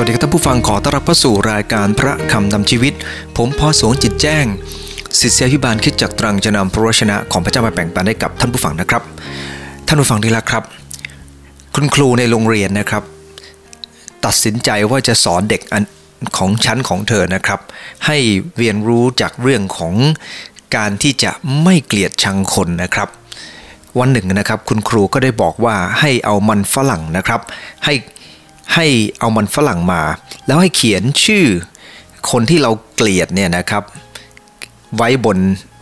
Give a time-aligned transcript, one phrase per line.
[0.00, 2.94] วัสดีครับท่านผู้ฟังขอต้อนรับเข้าสู่รายการพระคำนำชีวิต
[3.36, 4.44] ผมพอสวงจิตแจ้ง
[5.20, 9.02] ศิษยาพิบาลคิดจากตรังจะนำพระวชนะของพระเจ้ามาแบ่งปันให้กับท่านผู้ฟังนะครับ
[9.86, 10.64] ท่านผู้ฟังดีละครับ
[11.74, 13.02] คุณครูในโรงเรียนนะครับ
[14.24, 15.74] ตัดสินใจว่าจะสอนเด็กอ
[16.38, 17.60] ของชั้นของเธอนะครับ
[18.06, 18.18] ให้
[18.58, 19.94] เรียนรู้จากเรื่องของ
[20.76, 21.30] การที่จะ
[21.62, 23.08] ไม่เกลียดชังคนนะครับ
[23.98, 27.40] วันหนึ่งนะครับคุณครูก็ได้บอกว่าให้เอามันฝรั่งนะครับ
[27.84, 27.94] ให้
[28.74, 28.86] ให้
[29.18, 30.02] เอามันฝรั่งมา
[30.46, 31.44] แล้วให้เขียนชื่อ
[32.30, 33.82] คนที่เราเกลียดเนี่ยนะครับ
[34.96, 35.38] ไว้บน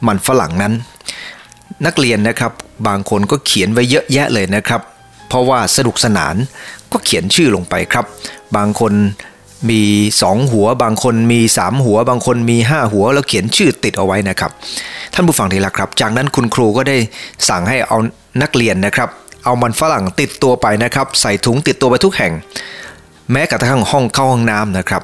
[0.06, 0.72] มันฝรั่งนั้น
[1.86, 2.52] นักเรียนนะครับ
[2.88, 4.80] บางคนก็เขียนไว้เยอะแยะเลยนะครับ
[5.28, 6.34] เพราะว่าสนุกสนาน
[6.92, 8.04] ก็เขียนชื่อลงไปครับ
[8.56, 8.92] บางคน
[9.70, 9.82] มี
[10.20, 14.50] 2 หัว บางคนมี 3 หัว บางคนมี 5 หัว แล้วเขียนชื่อติดเอาไว้นะครับ
[15.14, 16.96] ท่านผู้ฟังทีละครับ จากนั้นคุณครูก็ได้
[17.48, 17.98] สั่งให้เอา
[18.42, 19.08] นักเรียนนะครับ
[19.46, 22.32] เอามันฝรั่งติดตัวไปนะครับ ใส่ถุงติดตัวไปทุกแห่ง
[23.32, 25.02] แม้กระทั่งห้องเข้าห้องน้ำนะครับ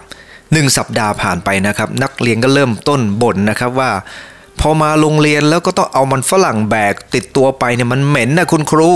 [0.53, 3.91] หนึ่งสัปดาห์ผ่านไปนะครับ นักเรียนก็เริ่มต้นบ่นนะครับว่า
[4.61, 8.91] พอมาโรงเรียนแล้วก็ต้องเอามันฝรั่งแบกติดตัวไปเนี่ยมันเหม็นนะคุณครู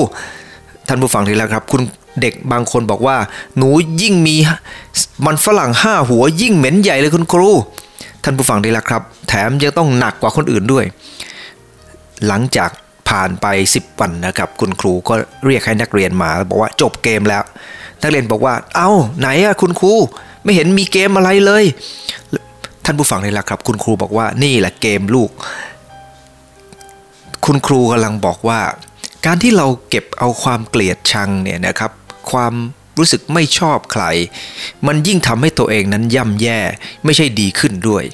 [0.89, 1.83] ท่านผู้ฟังทีละครับ คุณ
[2.21, 3.17] เด็กบางคนบอกว่า
[3.57, 3.69] หนู
[4.03, 4.37] ยิ่งมี
[5.27, 7.51] มันฝรั่งห้าหัวยิ่งเหม็นใหญ่เลยคุณครู
[8.25, 10.85] ท่านผู้ฟังทีละครับ แถมยังต้องหนักกว่าคนอื่นด้วย
[12.27, 12.71] หลังจาก
[13.09, 15.15] ผ่านไป 10 วันนะครับ คุณครูก็
[15.47, 17.43] เรียกให้นักเรียนมาบอกว่าจบเกมแล้ว
[18.03, 19.93] นักเรียนบอกว่า เอา้าไหนอะคุณครู
[20.43, 21.65] ไม่เห็นมีเกมอะไรเลย
[22.84, 25.31] ท่านผู้ฟังนี่แหละครับ คุณครูบอกว่านี่แหละเกมลูก
[27.45, 28.61] คุณครูกำลังบอกว่า
[29.27, 31.91] การที่เราเก็บเอาความเกลียดชังเนี่ยนะครับ
[32.31, 32.55] ความ
[32.99, 34.05] รู้สึกไม่ชอบใคร
[34.87, 36.61] มันยิ่งทำให้ตัวเองนั้นย่ำแย่
[37.05, 38.05] ไม่ใช่ดีขึ้นด้วย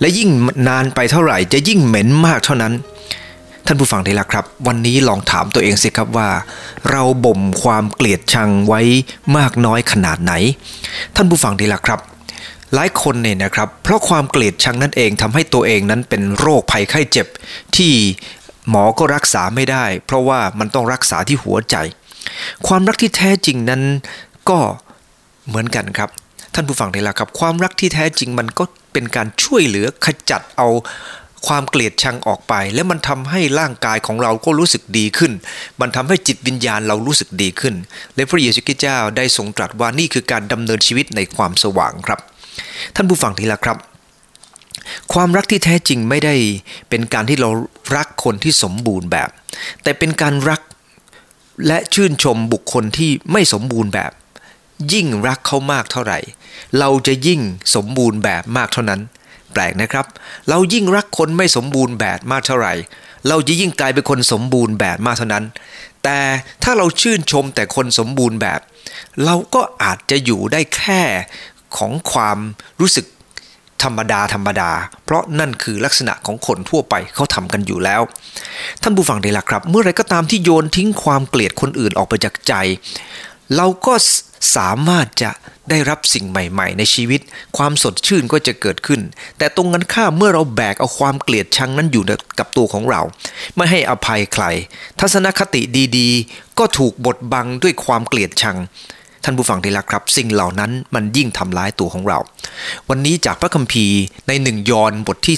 [0.00, 0.30] และยิ่ง
[0.68, 2.72] นานไปเท่าไหร่จะยิ่งเหม็นมากเท่านั้น
[3.66, 6.28] ท่านผู้ฟังที่รักครับ วันนี้ลองถามตัวเองสิครับว่า
[6.90, 8.80] เราบ่มความเกลียดชังไว้
[9.36, 10.32] มากน้อยขนาดไหน
[11.16, 12.00] ท่านผู้ฟังที่รักครับ
[12.74, 17.26] หลายคนเนี่ยนะครับ เพราะความเกลียดชังนั่นเองทำให้ตัวเองนั้นเป็นโรคภัยไข้เจ็บ
[17.76, 17.92] ที่
[18.68, 21.76] หมอก็รักษาไม่ได้ เพราะว่ามันต้องรักษาที่หัวใจ
[22.66, 23.82] ความรักที่แท้จริงนั้น
[24.48, 24.58] ก็
[25.48, 26.08] เหมือนกันครับ
[26.54, 30.68] ท่านผู้ฟังที่รักครับ ความรักที่แท้จริงมันก็เป็นการช่วยเหลือขจัดเอา
[31.46, 35.32] ความเกลียดชังออกไป และมันทำให้ร่างกายของเราก็รู้สึกดีขึ้น
[35.80, 37.74] มันทำให้จิตวิญญาณเรารู้สึกดีขึ้น
[38.14, 42.20] และพระเยซูคริสต์เจ้าได้ทรงตรัสว่านี่คือการดำเนินชีวิตในความสว่างครับ
[42.94, 43.78] ท่านผู้ฟังที่รักครับ
[45.12, 46.34] ความรักที่แท้จริงไม่ได้
[46.88, 47.50] เป็นการที่เรา
[47.96, 49.28] รักคนที่สมบูรณ์แบบ
[49.82, 50.60] แต่เป็นการรัก
[51.66, 54.12] และชื่นชมบุคคลที่ไม่สมบูรณ์แบบ
[54.92, 56.18] ยิ่งรักเขามากเท่าไหร่
[56.78, 57.40] เราจะยิ่ง
[57.74, 59.00] สมบูรณ์แบบมากเท่านั้น
[59.54, 60.06] แปลกนะครับ
[60.48, 62.74] เรายิ่งรักคนไม่สมบูรณ์แบบมากเท่าไหร่
[63.28, 65.44] เราจะยิ่งกลายเป็นคนสมบูรณ์แบบมากเท่านั้น
[66.04, 66.18] แต่
[66.62, 68.60] ถ้าเราชื่นชมแต่คนสมบูรณ์แบบ
[69.24, 71.02] เราก็อาจจะอยู่ได้แค่
[71.76, 72.38] ของความ
[72.80, 73.06] รู้สึก
[73.82, 74.70] ธรรมดาธรรมดา
[75.04, 78.00] เพราะนั่นคือลักษณะของคนทั่วไปเขาทำกันอยู่แล้ว
[78.82, 82.54] ท่านผู้ฟังได้ละครับ เมื่อไรก็ตามที่โยนทิ้งความเกลียดคนอื่นออกไปจากใจ
[83.56, 83.94] เราก็
[84.56, 85.30] สามารถจะ
[85.70, 87.20] ได้รับสิ่งใหม่ๆ ในชีวิต
[87.56, 89.00] ความสดชื่นก็จะเกิดขึ้น
[89.38, 92.04] แต่ตรงกันข้ามเมื่อเราแบกเอาความเกลียดชังนั้นอยู่
[92.38, 93.02] กับตัวของเรา
[93.56, 94.44] ไม่ให้อภัยใคร
[95.00, 95.60] ทัศนคติ
[95.96, 98.56] ดีๆ ก็ถูกบดบังด้วยความเกลียดชัง
[99.24, 102.18] ท่านผู้ฟังที่รักครับ สิ่งเหล่านั้นมันยิ่งทำร้ายตัวของเรา
[102.88, 105.36] วันนี้จากพระคัมภีร์ในหนึ่งยอห์นบทที่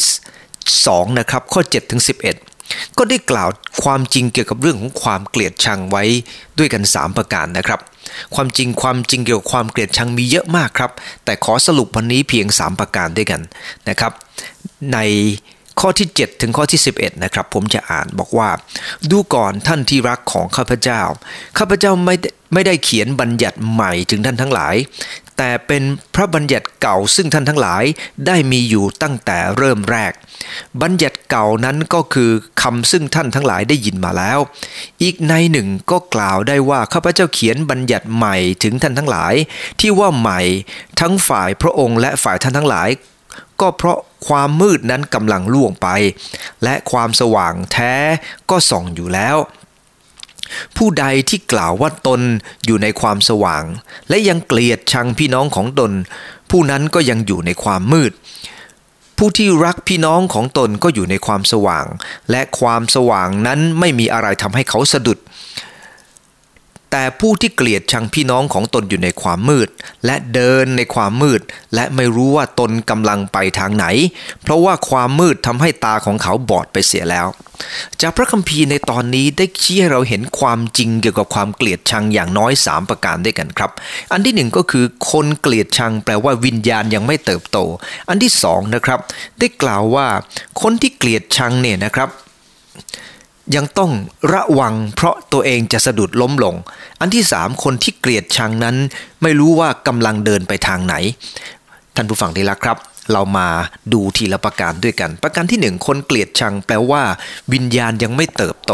[0.55, 2.56] 2นะครับข้อ7ถึง11
[2.99, 3.49] ก็ได้กล่าว
[3.83, 6.05] ความจริงเกี่ยวกับเรื่องของความเกลียดชังไว้
[6.59, 7.81] ด้วยกัน 3 ประการนะครับ
[8.35, 10.91] ความจริงความจริงเกี่ยวกับความเกลียดชังมีเยอะมากครับ
[11.25, 13.41] แต่ขอสรุปวันนี้เพียง 3 ประการด้วยกัน
[13.89, 14.13] นะครับ
[14.93, 14.99] ใน
[15.81, 18.49] ข้อที่ 7 ถึงข้อที่ 11 นะครับ ผมจะอ่านบอกว่า
[19.11, 21.01] ดูก่อนท่านที่รักของข้าพเจ้า
[21.59, 22.15] ข้าพเจ้าไม่
[22.55, 24.75] ไม่ได้เขียนบัญญัติใหม่ถึงท่านทั้งหลาย
[25.39, 25.83] แต่เป็น
[26.15, 27.85] พระบัญญัติเก่าซึ่งท่านทั้งหลาย
[28.27, 30.13] ได้มีอยู่ตั้งแต่เริ่มแรก
[30.83, 32.31] บัญญัติเก่านั้นก็คือ
[32.63, 34.39] คำซึ่งท่านทั้งหลายได้ยินมาแล้ว
[35.03, 39.35] อีกในหนึ่งก็กล่าวได้ว่าข้าพเจ้าเขียนบัญญัติใหม่ถึงท่านทั้งหลาย
[39.81, 40.41] ที่ว่าใหม่
[41.01, 42.89] ทั้งฝ่ายพระองค์และฝ่ายท่านทั้งหลาย
[43.61, 45.89] ก็เพราะความมืดนั้นกำลังล่วงไป
[46.65, 47.95] และความสว่างแท้
[48.51, 49.37] ก็ส่องอยู่แล้ว
[50.77, 52.21] ผู้ใดที่กล่าวว่าตน
[52.67, 53.65] อยู่ในความสว่าง
[54.09, 55.93] และยังเกลียดชังพี่น้องของตน
[56.51, 58.13] ผู้นั้นก็ยังอยู่ในความมืด
[59.19, 61.87] ผู้ที่รักพี่น้องของตนก็อยู่ในความสว่าง
[62.31, 65.19] และความสว่างนั้นไม่มีอะไรทำให้เขาสะดุด
[66.91, 69.69] แต่ผู้ที่เกลียดชังพี่น้องของตนอยู่ในความมืด
[70.07, 71.41] และเดินในความมืด
[71.75, 73.87] และไม่รู้ว่าตนกำลังไปทางไหน
[74.43, 77.27] เพราะว่าความมืดทำให้ตาของเขาบอดไปเสียแล้ว
[78.01, 83.71] จากพระคัมภีร์ในตอนนี้ได้ชี้ให้เราเห็นความจริงเกี่ยวกับความเกลียดชังอย่างน้อย 3 ประการด้วยกันครับ
[84.13, 87.59] อันที่หนึ่งก็คือคนเกลียดชังแปลว่าวิญญาณยังไม่เติบโต
[88.09, 89.01] อันที่สองนะครับ
[89.39, 90.07] ได้กล่าวว่า
[90.63, 92.09] คนที่เกลียดชังเนี่ยนะครับ
[93.55, 93.91] ยังต้อง
[94.33, 96.55] ระวังเพราะตัวเองจะสะดุดล้มลง
[97.01, 98.77] อันที่สามคนที่เกลียดชังนั้น
[99.23, 100.95] ไม่รู้ว่ากำลังเดินไปทางไหน
[101.97, 102.79] ท่านผู้ฟังที่รักครับ
[103.13, 103.49] เรามา
[103.93, 107.03] ดูทีละประการด้วยกัน ประการที่หนึ่งคนเกลียดชังแปลว่า
[107.53, 108.73] วิญญาณยังไม่เติบโต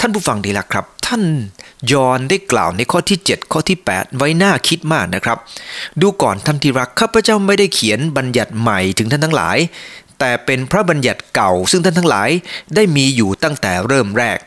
[0.00, 1.22] ท่านผู้ฟังดีละครับ ท่าน
[1.92, 5.38] ยอนได้กล่าวในข้อที่ 7 ข้อที่ 8 ไว้หน้าคิดมากนะครับ
[6.00, 9.58] ดูก่อนท่านที่รักข้าพเจ้าไม่ได้เขียนบัญญัติใหม่ถึงท่านทั้งหลาย
[10.18, 12.30] แต่เป็นพระบัญญัติเก่า ซึ่งท่านทั้งหลาย
[12.74, 14.38] ได้มีอยู่ตั้งแต่เริ่มแรก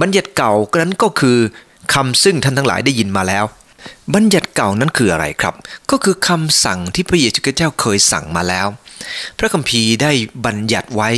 [0.00, 1.38] บัญญัติเก่านั้นก็คือ
[1.94, 3.44] คำซึ่งท่านทั้งหลายได้ยินมาแล้ว
[4.14, 5.54] บัญญัติเก่านั้นคืออะไรครับ
[5.90, 8.66] ก็คือคำสั่งที่พระเยซูคริสต์เจ้าเคยสั่งมาแล้ว
[9.38, 10.12] พระคัมภีร์ได้
[10.46, 11.10] บัญญัติไว้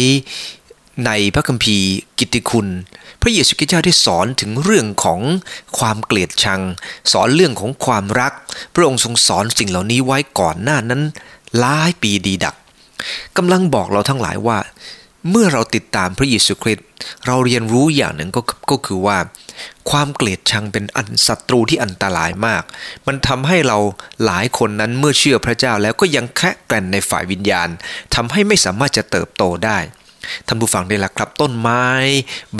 [1.07, 1.89] ในพระคัมภีร์
[2.19, 2.69] กิตติคุณ
[3.23, 5.21] พระเยซูคริสต์เจ้าได้สอนถึงเรื่องของ
[5.79, 6.61] ความเกลียดชัง
[7.13, 8.33] สอนเรื่องของความรัก
[8.75, 11.03] พระองค์ทรงสอนสิ่งเหล่านี้ไว้ก่อนหน้านั้น
[11.59, 12.55] หลายปีดีดัก
[13.37, 14.59] กำลังบอกเราทั้งหลายว่า
[15.31, 16.87] เมื่อเราติดตามพระเยซูคริสต์
[17.27, 18.41] เราเรียนรู้อย่างหนึ่งก็
[18.71, 19.19] ก็คือว่า
[19.91, 22.63] ความเกลียดชังเป็นอันศัตรูที่อันตรายมาก
[23.07, 23.79] มันทำให้เรา
[24.25, 27.69] หลายคนนั้นเมื่อเชื่อพระเจ้าแล้วก็ยังแค่แกร่นในฝ่ายวิญญาณ
[28.15, 29.79] ทำให้ไม่สามารถจะเติบโตได้
[30.47, 31.85] ท่านผู้ฟังได้ละครับต้นไม้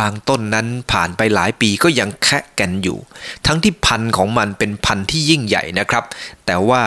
[0.01, 2.99] บางต้นนั้นผ่านไปหลายปีก็ยังแค่แก่นอยู่
[3.47, 6.05] ทั้งที่พันธุ์ของมันเป็นพันธุ์ที่ยิ่งใหญ่นะครับ
[6.47, 6.83] แต่ว่า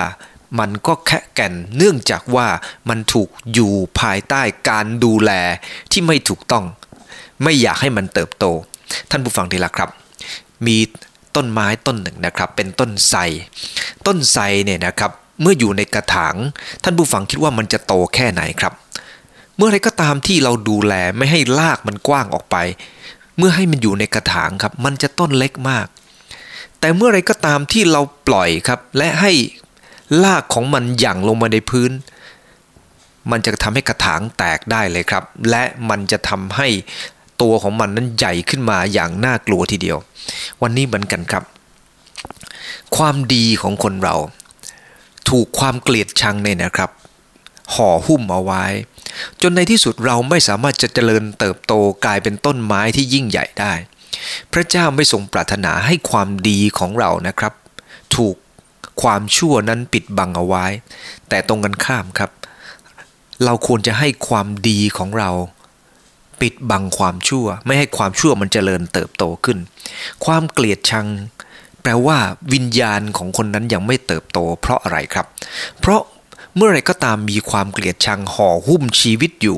[0.60, 2.48] มันก็แค่แก่นเนื่องจากว่า
[2.90, 5.32] มันถูกอยู่ภายใต้การดูแล
[5.92, 6.66] ที่ไม่ถูกต้อง
[7.44, 8.46] ไม่อยากให้มันเติบโต
[9.10, 9.90] ท่านผู้ฟังทีละครับ
[10.66, 10.78] มี
[11.36, 13.20] ต้นไม้ต้นหนึ่งนะครับ เป็นต้นไทร
[14.08, 15.12] ต้นไทรเนี่ยนะครับ
[15.42, 16.36] เมื่ออยู่ในกระถาง
[16.84, 18.74] ท่านผู้ฟังคิดว่ามันจะโตแค่ไหนครับ
[19.58, 22.56] เมื่อไรก็ตามที่เราดูแลไม่ให้ลากมันกว้างออกไป
[23.38, 25.88] เมื่อให้มันอยู่ในกระถางครับ มันจะต้นเล็กมาก
[26.80, 29.32] แต่เมื่อไรก็ตามที่เราปล่อยครับ และให้
[30.24, 31.92] ลากของมันหยั่งลงมาในพื้น
[33.32, 36.68] มันจะทำให้กระถางแตกได้เลยครับ และมันจะทำให้
[37.42, 39.98] ตัวของมันนั้นใหญ่ขึ้นมาอย่างน่ากลัวทีเดียว
[40.62, 41.44] วันนี้เหมือนกันครับ
[42.98, 44.16] ความดีของคนเรา
[45.30, 46.90] ถูกความเกลียดชังเนี่ยนะครับ
[47.74, 48.64] ห่อหุ้มเอาไว้
[49.42, 51.74] จนในที่สุดเราไม่สามารถจะเจริญเติบโต
[52.06, 53.74] กลายเป็นต้นไม้ที่ยิ่งใหญ่ได้
[54.52, 57.54] พระเจ้าไม่ทรงปรารถนาให้ความดีของเรานะครับ
[58.16, 58.36] ถูก
[59.02, 60.66] ความชั่วนั้นปิดบังเอาไว้
[61.30, 62.32] แต่ตรงกันข้ามครับ
[63.46, 65.32] เราควรจะให้ความดีของเรา
[66.42, 69.58] ปิดบังความชั่ว ไม่ให้ความชั่วมันเจริญเติบโตขึ้น
[70.26, 71.08] ความเกลียดชัง
[71.82, 72.18] แปลว่า
[72.54, 75.26] วิญญาณของคนนั้นยังไม่เติบโต เพราะอะไรครับ
[75.80, 76.02] เพราะ
[76.56, 79.58] เมื่อไรก็ตามมีความเกลียดชังห่อหุ้มชีวิตอยู่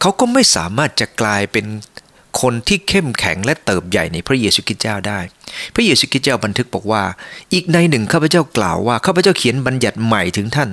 [0.00, 1.66] เขาก็ไม่สามารถจะกลายเป็น
[2.40, 5.20] คนที่เข้มแข็งและเติบใหญ่ในพระเยซูคริสต์เจ้าได้
[5.74, 7.02] พระเยซูคริสต์เจ้าบันทึกบอกว่า
[7.52, 10.70] อีกในหนึ่งข้าพเจ้ากล่าวว่าข้าพเจ้าเขียนบัญญัติใหม่ถึงท่าน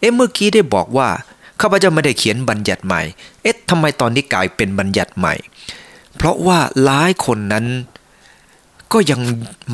[0.00, 1.08] เอ๊ะเมื่อกี้ได้บอกว่า
[1.60, 3.02] ข้าพเจ้าไม่ได้เขียนบัญญัติใหม่
[3.42, 5.34] เอ๊ะทำไมตอนนี้กลายเป็นบัญญัติใหม่
[6.16, 7.66] เพราะว่าหลายคนนั้น
[8.92, 9.20] ก็ยัง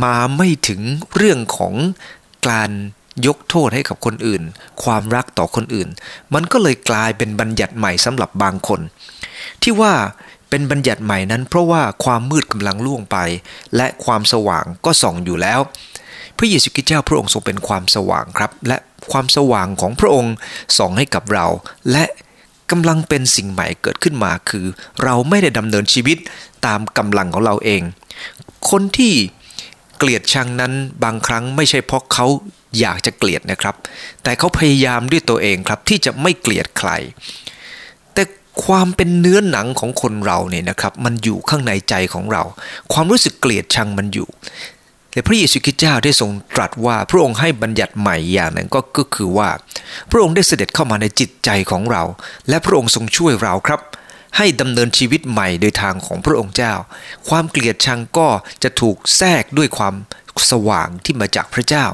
[0.05, 0.81] มาไม่ถึง
[1.17, 1.75] เรื่องของ
[2.49, 2.71] การ
[3.27, 4.43] ยกโทษให้กับคนอื่น
[4.85, 5.89] ความรักต่อคนอื่น
[6.35, 8.81] มันก็เลยกลายเป็นบัญญัติใหม่สำหรับบางคน
[9.63, 9.93] ที่ว่า
[10.51, 13.17] เป็นบัญญัติใหม่นั้น เพราะว่าความมืดกำลังล่วงไป
[13.77, 15.61] และความสว่างก็ส่องอยู่แล้ว
[16.39, 18.79] พระเยซูคริสต์เจ้าพระองค์ทรงเป็นความสว่างครับ และ
[19.13, 20.35] ความสว่างของพระองค์
[20.79, 21.47] ส่องให้กับเรา
[21.93, 22.05] และ
[22.71, 24.67] กำลังเป็นสิ่งใหม่เกิดขึ้นมาคือ
[25.05, 26.19] เราไม่ได้ดำเนินชีวิต
[26.67, 27.83] ตามกำลังของเราเอง
[28.71, 29.15] คนที่
[29.99, 30.73] เกลียดชังนั้น
[31.05, 32.27] บางครั้งไม่ใช่เพราะเขา
[32.81, 33.77] อยากจะเกลียดนะครับ
[34.23, 36.91] แต่เขาพยายามด้วยตัวเองครับที่จะไม่เกลียดใคร
[38.65, 42.43] ความเป็นเนื้อหนังของคนเราเนี่ยนะครับ มันอยู่ข้างในใจของเรา
[42.93, 44.29] ความรู้สึกเกลียดชังมันอยู่
[45.11, 49.49] แต่พระเยซูคริสต์เจ้าได้ทรงตรัสว่าพระองค์ให้บัญญัติใหม่อย่างหนึ่งก็ก็คือว่า
[50.11, 52.03] พระองค์ได้เสด็จเข้ามาในจิตใจของเรา
[52.49, 53.81] และพระองค์ทรงช่วยเราครับ
[54.37, 56.75] ให้ดำเนินชีวิตใหม่โดยทางของพระองค์เจ้า
[57.29, 58.29] ความเกลียดชังก็
[58.63, 59.95] จะถูกแทรกด้วยความ
[60.51, 61.85] สว่างที่มาจากพระเจ้า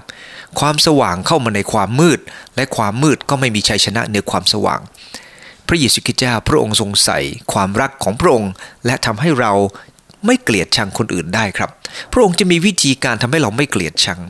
[0.60, 2.20] ความสว่างเข้ามาในความมืด
[2.56, 4.80] และความมืดก็ไม่มีชัยชนะเหนือความสว่าง
[5.68, 7.20] พระเยซูคริสต์เจ้าพระองค์ทรงใส่
[7.52, 8.52] ความรักของพระองค์
[8.86, 9.52] และทำให้เรา
[10.26, 11.70] ไม่เกลียดชังคนอื่นได้ครับ
[12.12, 14.20] พระองค์จะมีวิธีการทำให้เราไม่เกลียดชัง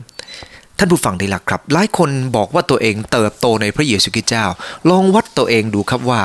[0.77, 4.45] ท่านผู้ฟังได้ละครับ หลายคนบอกว่าตัวเองเติบโตในพระเยซูคริสต์เจ้า
[4.89, 6.21] ลองวัดตัวเองดูครับว่า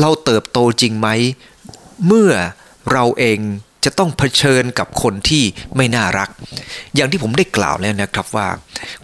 [0.00, 1.08] เราเติบโตจริงไหม
[2.06, 2.32] เมื่อ
[2.92, 3.38] เราเอง
[3.84, 5.44] จะต้องเผชิญกับคนที่
[5.76, 6.28] ไม่น่ารัก
[6.94, 8.48] อย่างที่ผมได้กล่าวแล้วนะครับว่า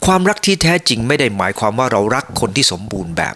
[0.04, 3.34] ความรักที่แท้จริงไม่ได้หมายความว่าเรารักคนที่สมบูรณ์แบบ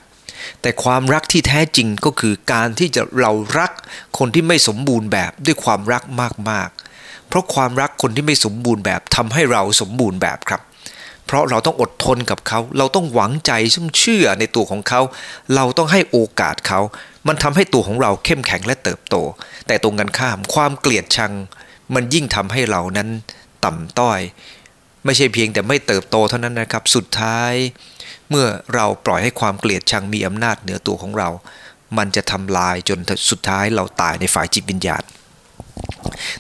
[0.61, 3.73] แต่ความรักที่แท้จริงก็คือการที่จะเรารัก
[4.19, 6.03] คนที่ไม่สมบูรณ์แบบด้วยความรัก
[6.51, 10.61] มากๆ เพราะความรักคนที่ไม่สมบูรณ์แบบทำให้เราสมบูรณ์แบบครับ
[11.27, 15.01] เพราะเราต้องอดทนกับเขา เราต้องหวังใจซึ่งเชื่อในตัวของเขา
[15.55, 16.81] เราต้องให้โอกาสเขา
[17.29, 19.17] มันทำให้ตัวของเราเข้มแข็งและเติบโต
[19.67, 21.33] แต่ตรงกันข้ามความเกลียดชัง
[21.95, 23.09] มันยิ่งทำให้เรานั้น
[23.65, 24.21] ต่ำต้อย
[25.05, 27.53] ไม่ใช่เพียงแต่ไม่เติบโตเท่านั้นนะครับ สุดท้าย
[28.33, 31.29] เมื่อเราปล่อยให้ความเกลียดชังมีอำนาจเหนือตัวของเรา
[31.99, 32.99] มันจะทำลายจน
[33.31, 35.03] สุดท้ายเราตายในฝ่ายจิตวิญญาณ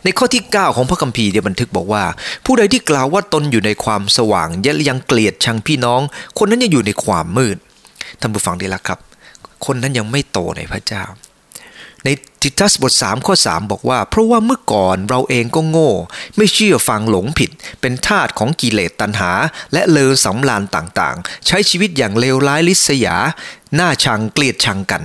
[0.04, 2.04] ในข้อที่ 9 ของพระคัมภีร์เนี่ยบันทึกบอกว่า
[2.44, 4.48] ผู้ใดที่กล่าวว่าตนอยู่ในความสว่าง
[4.88, 6.00] ยังเกลียดชังพี่น้อง
[6.38, 7.56] คนนั้นยังอยู่ในความมืด
[8.20, 8.98] ท่านผู้ฟังดีละครับ
[9.66, 11.04] คนนั้นยังไม่โตในพระเจ้า
[12.04, 12.08] ใน
[12.42, 15.92] ทิทัสบท 3 ข้อ 3 บอกว่า เพราะว่าเมื่อก่อนเราเองก็โง่
[16.36, 19.32] ไม่เชื่อฟังหลงผิด เป็นทาสของกิเลสตัณหา
[19.72, 23.16] และเลอสำลานต่างๆ ใช้ชีวิตอย่างเลวร้ายลิษยา
[23.74, 25.02] หน้าชังเกลียดชังกัน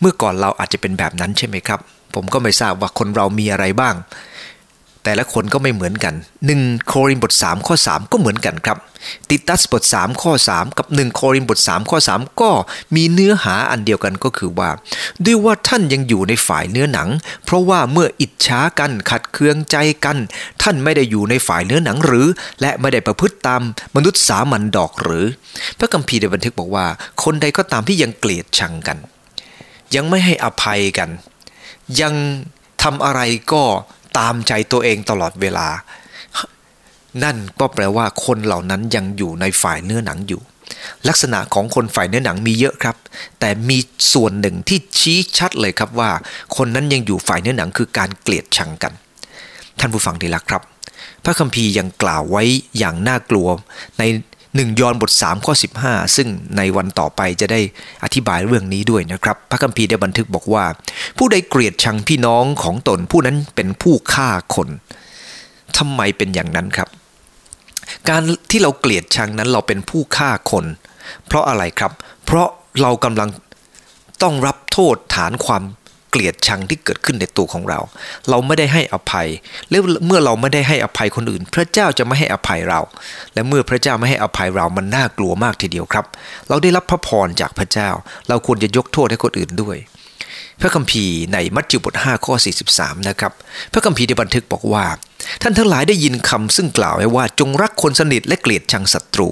[0.00, 1.80] เมื่อก่อนเราอาจจะเป็นแบบนั้นใช่ไหมครับ
[2.14, 3.94] ผมก็ไม่ทราบว่าคนเรามีอะไรบ้าง
[5.04, 6.14] แต่ละคนก็ไม่เหมือนกัน
[6.50, 8.78] 1 โครินบท 3 ข้อ 3 ก็เหมือนกันครับ
[9.28, 12.50] ติตัสบท 3 ข้อ 3 กับ 1 โครินบท 3 ข้อ 3 ก็
[12.94, 14.70] มีเนื้อหาอันเดียวกันก็คือว่า
[15.24, 17.08] ด้วยว่าท่านยังอยู่ในฝ่ายเนื้อหนัง
[17.44, 20.16] เพราะว่าเมื่ออิจฉากันขัดเคืองใจกัน
[20.62, 22.26] ท่านไม่ได้อยู่ในฝ่ายเนื้อหนังหรือ
[22.60, 23.62] และไม่ได้ประพฤติตาม
[23.96, 25.26] มนุษย์สามัญดอกหรือ
[25.78, 26.86] พระคัมภีร์ได้บันทึกบอกว่า
[27.22, 28.98] คนใดก็ตามที่ยังเกลียดชังกัน
[29.94, 31.10] ยังไม่ให้อภัยกัน
[32.00, 32.14] ยัง
[32.82, 33.20] ทำอะไร
[33.52, 33.62] ก็
[34.18, 35.68] ตามใจตัวเองตลอดเวลา
[37.24, 40.40] นั่นก็แปลว่าคนเหล่านั้นยังอยู่ในฝ่ายเนื้อหนังอยู่
[41.08, 42.96] ลักษณะของคนฝ่ายเนื้อหนังมีเยอะครับ
[43.40, 43.78] แต่มี
[44.12, 46.10] ส่วนหนึ่งที่ชี้ชัดเลยครับว่า
[46.56, 48.92] คนนั้นยังอยู่ฝ่ายเนื้อหนังคือการเกลียดชังกัน
[49.78, 50.62] ท่านผู้ฟังดีละครับ
[51.24, 52.42] พระคัมภีร์ยังกล่าวไว้
[52.78, 53.48] อย่างน่ากลัว
[53.98, 54.02] ใน
[54.54, 57.60] หนึ่งยอห์นบท 3 ข้อ 15 ซึ่งในวันต่อไปจะได้
[58.04, 60.64] อธิบายเรื่องนี้ด้วยนะครับ พระคัมภีร์ได้บันทึกบอกว่า
[61.18, 64.68] ผู้ใดเกลียดชังพี่น้องของตนผู้นั้นเป็นผู้ฆ่าคน
[65.78, 66.88] ทำไมเป็นอย่างนั้นครับ
[68.08, 70.64] การที่เราเกลียดชังนั้นเราเป็นผู้ฆ่าคน
[71.26, 71.92] เพราะอะไรครับ
[72.24, 72.48] เพราะ
[72.82, 73.28] เรากำลัง
[74.22, 75.62] ต้องรับโทษฐานความ
[76.10, 77.80] เกลียดชังที่เกิดขึ้นในตัวของเรา
[78.28, 79.28] เราไม่ได้ให้อภัย
[79.70, 82.80] แล้วเมื่อเราไม่ได้ให้อภัยคนอื่น พระเจ้าจะไม่ให้อภัยเรา
[83.34, 86.06] และเมื่อพระเจ้าไม่ให้อภัยเรามันน่ากลัวมากทีเดียวครับ
[86.48, 87.88] เราได้รับพระพรจากพระเจ้า
[88.28, 89.78] เราควรจะยกโทษให้คนอื่นด้วย
[90.60, 92.34] พระคัมภีร์ในมัทธิวบท5ข้อ
[92.70, 93.32] 43นะครับ
[93.72, 94.84] พระคัมภีร์ได้บันทึกบอกว่า
[95.42, 99.28] ท่านทั้งหลายได้ยินคำซึ่งกล่าวไว้ว่าจงรักคนสนิทและเกลียดชังศัตรู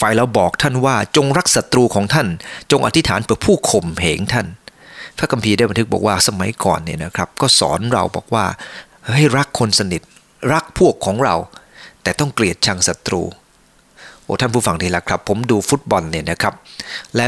[0.00, 2.28] ฝ่ายเราบอกท่านว่าจงรักศัตรูของท่าน
[2.70, 4.46] จงอธิษฐานเพื่อผู้ข่มเหงท่าน
[5.18, 8.44] พระคัมภีร์ได้บันทึกบอกว่าสมัยก่อนเนี่ยนะครับก็สอนเราบอกว่า
[9.14, 10.02] ให้รักคนสนิท
[10.52, 11.34] รักพวกของเรา
[12.02, 13.22] แต่ต้องเกลียดชังศัตรู
[14.22, 16.54] โอ้ท่านผู้ฟังที่รักครับ ผมดูฟุตบอลเนี่ยนะครับ
[17.16, 17.26] และ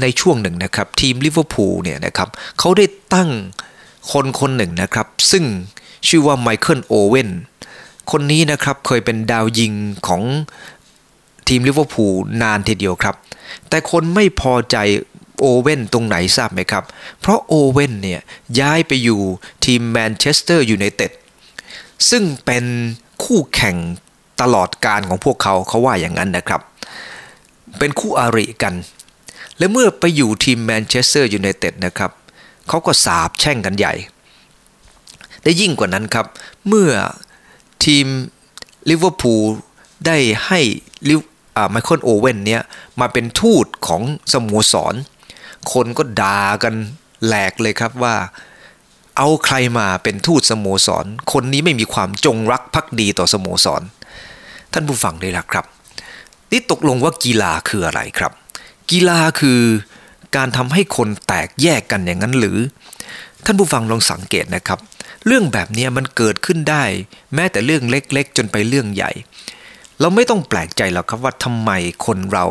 [0.00, 3.30] ในช่วงหนึ่งนะครับ ทีมลิเวอร์พูลเนี่ยนะครับเขาได้ตั้ง
[4.12, 5.44] คนคนหนึ่งนะครับ ซึ่ง
[6.08, 7.28] ชื่อว่าไมเคิลโอเวน
[8.10, 9.72] คนนี้นะครับเคยเป็นดาวยิง
[10.06, 10.22] ของ
[11.48, 13.16] ทีมลิเวอร์พูลนานทีเดียวครับ
[13.68, 14.76] แต่คนไม่พอใจ
[15.38, 16.84] โอเว่นตรงไหนทราบไหมครับ
[17.20, 18.20] เพราะโอเว่นเนี่ย
[18.60, 19.20] ย้ายไปอยู่
[19.64, 21.12] ทีมแมนเชสเตอร์ยูไนเต็ด
[22.10, 22.64] ซึ่งเป็น
[23.24, 23.76] คู่แข่ง
[24.40, 26.60] ตลอดกาลของพวกเขาเขาว่าอย่างนั้นนะครับ
[27.78, 28.74] เป็นคู่อริกัน
[29.58, 32.10] และเมื่อไปอยู่ทีมแมนเชสเตอร์ยูไนเต็ดนะครับ
[32.68, 33.94] เขาก็สาบแช่งกันใหญ่
[35.42, 36.26] ได้ยิ่งกว่านั้นครับ
[36.68, 36.90] เมื่อ
[37.84, 38.06] ทีม
[38.90, 39.44] ลิเวอร์พูล
[40.06, 40.16] ได้
[40.46, 40.60] ให้
[41.70, 42.62] ไมเคิลโอเว่นเนี่ย
[43.00, 44.02] มาเป็นทูตของ
[44.32, 44.94] สโมสร
[45.72, 46.74] คนก็ด่ากัน
[47.26, 48.14] แหลกเลยครับว่า
[49.16, 53.82] เอาใครมาเป็นทูตสโมสร คนนี้ไม่มีความจงรักภักดีต่อสโมสร
[54.72, 55.64] ท่านผู้ฟังได้ละครับ
[56.50, 58.32] นี่ตกลงว่ากีฬาคืออะไรครับ
[58.90, 59.60] กีฬาคือ
[60.36, 62.58] การทำให้คนแตกแยกกันอย่างนั้นหรือ
[63.44, 64.78] ท่านผู้ฟังลองสังเกตนะครับ
[65.26, 66.84] เรื่องแบบนี้มันเกิดขึ้นได้
[67.34, 69.10] แม้แต่เรื่องเล็กๆ จนไปเรื่องใหญ่
[70.00, 71.70] เราไม่ต้องแปลกใจหรอกครับว่าทำไม
[72.06, 72.46] คนเรา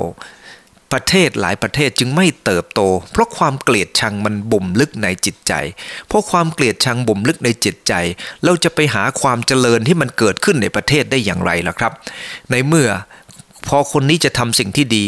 [0.94, 5.54] ประเทศหลายประเทศจึงไม่เติบโต เพราะความเกลียดชังมันบ่มลึกในจิตใจ
[6.08, 7.94] เพราะความเกลียดชังบ่มลึกในจิตใจ
[8.44, 11.94] เราจะไปหาความเจริญที่มันเกิดขึ้นในประเทศได้อย่างไรล่ะครับ
[12.52, 12.90] ในเมื่อ
[13.68, 15.06] พอคนนี้จะทำสิ่งที่ดี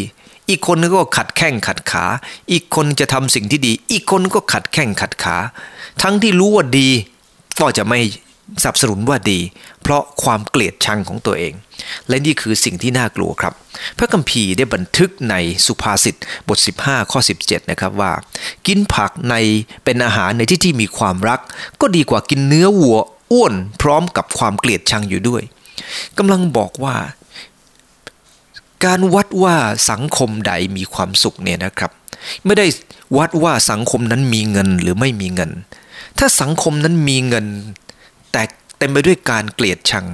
[0.50, 2.06] อีกคนนึงก็ขัดแข้งขัดขา
[2.52, 5.38] อีกคนจะทำสิ่งที่ดี อีกคนก็ขัดแข้งขัดขา
[6.02, 6.90] ทั้งที่รู้ว่าดี
[7.60, 8.00] ก็จะไม่
[8.62, 9.40] สนับสนุนว่าดี
[9.82, 11.54] เพราะความเกลียดชังของตัวเอง
[12.08, 13.54] และนี่คือสิ่งที่น่ากลัวครับ
[13.98, 15.36] พระคัมภีร์ได้บันทึกใน
[15.66, 16.16] สุภาษิต
[16.48, 18.12] บท 15 ข้อ 17 นะครับว่า
[18.68, 19.36] กินผักใน
[19.84, 21.40] เป็นอาหารในที่ที่มีความรัก
[21.82, 22.98] ก็ดีกว่ากินเนื้อวัว
[23.32, 25.42] อ้วนพร้อมกับความเกลียดชังอยู่ด้วย
[26.18, 26.96] กำลังบอกว่า
[28.86, 29.56] การวัดว่า
[29.90, 31.92] สังคมใดมีความสุขเนี่ยนะครับ
[32.46, 32.66] ไม่ได้
[33.18, 35.52] วัดว่าสังคมนั้นมีเงินหรือไม่มีเงิน
[36.18, 37.46] ถ้าสังคมนั้นมีเงิน
[38.78, 40.06] เต็มไปด้วยการเกลียดชัง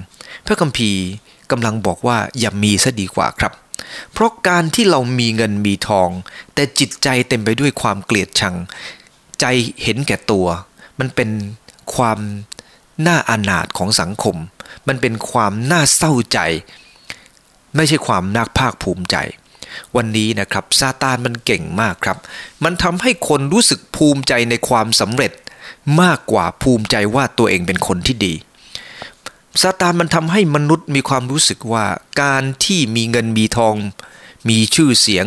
[0.45, 1.03] พระคัมภีร์
[1.51, 3.53] กำลังบอกว่าอย่ามีซะดีกว่าครับ
[4.11, 6.09] เพราะการที่เรามีเงินมีทอง
[6.53, 8.55] แต่จิตใจเต็มไปด้วยความเกลียดชัง
[9.39, 9.45] ใจ
[9.83, 10.47] เห็นแก่ตัว
[10.99, 11.29] มันเป็น
[11.95, 12.19] ความ
[13.07, 14.35] น่าอนาถของสังคม
[14.87, 16.39] มันเป็นความน่าเศร้าใจ
[17.75, 19.17] ไม่ใช่ความน่าภาคภูมิใจ
[19.95, 22.17] วันนี้นะครับซาตานมันเก่งมากครับ
[22.63, 25.31] มันทำให้คนรู้สึกภูมิใจในความสำเร็จ
[26.01, 28.33] มากกว่าภูมิใจว่าตัวเองเป็นคนที่ดี
[29.61, 31.85] ซาตานมันทำให้มนุษย์มีความรู้สึกว่า
[32.21, 33.75] การที่มีเงินมีทอง
[34.49, 35.25] มีชื่อเสียง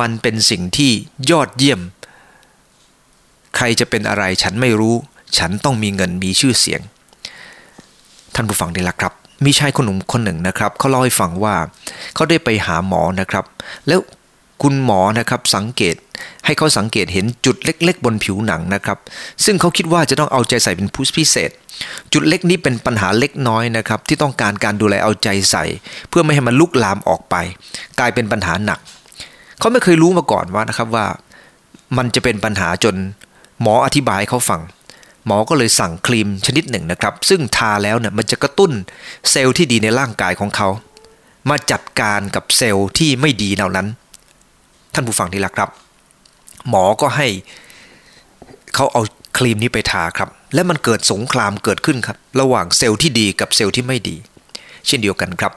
[0.00, 0.92] มันเป็นสิ่งที่
[1.30, 1.80] ยอดเยี่ยม
[3.56, 4.94] ใครจะเป็นอะไรฉันไม่รู้
[5.38, 6.80] ฉันต้องมีเงินมีชื่อเสียง
[8.34, 9.12] ท่านผู้ฟังได้ละครับ
[9.44, 11.54] มีชายคนหนุ่มคนหนึ่งนะครับเขาเล่าให้ฟังว่า
[12.14, 13.44] เขาได้ไปหาหมอนะครับ
[13.86, 14.00] แล้ว
[14.62, 15.96] คุณหมอนะครับสังเกต
[16.44, 18.98] ให้เขาสังเกตเห็นจุดเล็ก ๆ บนผิวหนังนะครับ
[19.44, 21.50] ซึ่งเขาคิดว่าจะต้องเอาใจใส่เป็นผู้พิเศษ
[22.12, 25.64] จุดเล็กนี้เป็นปัญหาเล็กน้อยนะครับ ที่ต้องการการดูแลเอาใจใส่
[26.08, 27.34] เพื่อไม่ให้มันลุกลามออกไป
[27.98, 28.78] กลายเป็นปัญหาหนัก
[29.58, 31.06] เขาไม่เคยรู้มาก่อนว่านะครับว่า
[31.96, 32.94] มันจะเป็นปัญหาจน
[33.60, 34.60] หมออธิบายเขาฟัง
[35.26, 38.72] หมอก็เลยสั่งครีมชนิดหนึ่งนะครับ ซึ่งทาแล้วเนี่ยมันจะกระตุ้น
[39.30, 40.68] เซลล์ที่ดีในร่างกายของเขา
[41.50, 45.70] มาจัดการกับเซลล์ที่ไม่ดีเหล่านั้นานผู้ฟังที่รักครับ
[46.68, 47.28] หมอก็ให้
[48.74, 49.02] เขาเอา
[49.36, 54.16] ครีมนี้ไปทาครับ และมันเกิดสงครามเกิดขึ้นครับ ระหว่างเซลล์ที่ดีกับเซลล์ที่ไม่ดี
[54.86, 55.52] เช่นเดียวกันครับ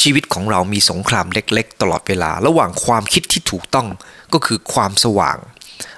[0.00, 3.86] ชีวิตของเรามีสงครามเล็กๆ ตลอดเวลา ระหว่างความคิดที่ถูกต้อง
[4.32, 5.38] ก็คือความสว่าง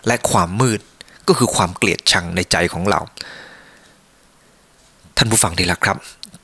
[0.06, 0.80] และความมืด
[1.28, 3.00] ก็คือความเกลียดชังในใจของเรา
[5.16, 5.96] ท่านผู้ฟังดีละครับ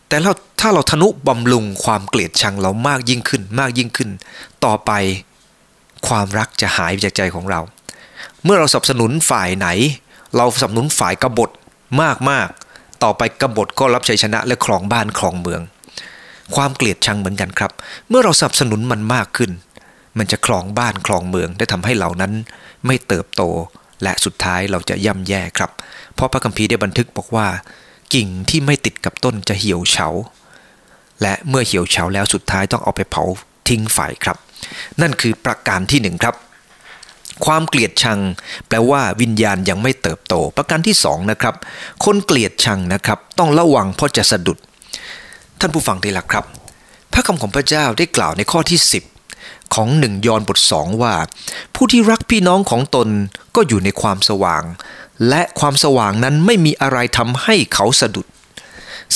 [0.08, 4.10] แต่เราถ้าเราทนุบำรุงความเกลียดชังเรามากยิ่งขึ้น มากยิ่งขึ้น
[4.64, 4.90] ต่อไป
[6.08, 7.60] ความรักจะหายไปจากใจของเรา
[8.44, 9.68] เมื่อเราสนับสนุนฝ่ายไหน
[10.36, 11.50] เราสนับสนุนฝ่ายกบฏ
[12.02, 12.48] มากมาก
[13.02, 15.60] ต่อไปกบฏก็รับชัยชนะและครองบ้านครองเมือง
[16.54, 17.72] ความเกลียดชังเหมือนกันครับ
[18.08, 19.50] เมื่อเราสนับสนุนมันมากขึ้น
[20.18, 22.32] มันจะครองบ้านครองเมืองได้ทำให้เหล่านั้น
[22.86, 23.42] ไม่เติบโต
[24.02, 25.70] และสุดท้ายเราจะย่ำแย่ครับ
[26.14, 27.46] เพราะพระคัมภีร์ได้บันทึกบอกว่า
[28.14, 30.08] กิ่งที่ไม่ติดกับต้นจะเหี่ยวเฉา
[31.22, 33.24] และเมื่อเหี่ยวเฉาแล้วสุดท้ายต้องเอาไปเผา
[33.68, 34.36] ทิ้งไฟครับ
[35.00, 36.36] นั่นคือประการที่หนึ่งครับ
[37.46, 38.18] ความเกลียดชัง
[38.68, 41.54] แปลว่าวิญญาณยังไม่เติบโต ประการที่สองนะครับ
[42.04, 44.58] คนเกลียดชังนะครับ ต้องระวังเพราะจะสะดุด
[45.60, 46.44] ท่านผู้ฟังที่รักครับ
[47.12, 48.80] พระคำของพระเจ้าได้กล่าวในข้อที่
[49.24, 51.14] 10 ของหนึ่งยอห์นบทสองว่า
[51.74, 53.08] ผู้ที่รักพี่น้องของตน
[53.54, 54.62] ก็อยู่ในความสว่าง
[55.28, 58.26] และความสว่างนั้นไม่มีอะไรทำให้เขาสะดุด